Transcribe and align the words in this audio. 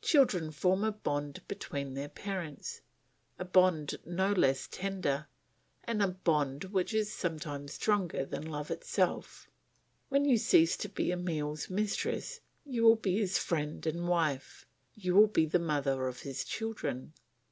Children 0.00 0.52
form 0.52 0.84
a 0.84 0.92
bond 0.92 1.42
between 1.48 1.92
their 1.94 2.08
parents, 2.08 2.82
a 3.36 3.44
bond 3.44 3.96
no 4.06 4.30
less 4.30 4.68
tender 4.70 5.26
and 5.82 6.00
a 6.00 6.06
bond 6.06 6.62
which 6.66 6.94
is 6.94 7.12
sometimes 7.12 7.72
stronger 7.72 8.24
than 8.24 8.46
love 8.48 8.70
itself. 8.70 9.50
When 10.08 10.24
you 10.24 10.38
cease 10.38 10.76
to 10.76 10.88
be 10.88 11.10
Emile's 11.10 11.68
mistress 11.68 12.40
you 12.64 12.84
will 12.84 12.94
be 12.94 13.18
his 13.18 13.38
friend 13.38 13.84
and 13.84 14.06
wife; 14.06 14.68
you 14.94 15.16
will 15.16 15.26
be 15.26 15.46
the 15.46 15.58
mother 15.58 16.06
of 16.06 16.20
his 16.20 16.44
children. 16.44 17.14